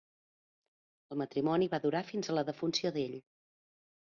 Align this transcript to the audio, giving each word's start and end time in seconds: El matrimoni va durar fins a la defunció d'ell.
El 1.15 1.19
matrimoni 1.23 1.67
va 1.75 1.81
durar 1.85 2.03
fins 2.09 2.31
a 2.35 2.39
la 2.39 2.45
defunció 2.51 2.93
d'ell. 2.97 3.17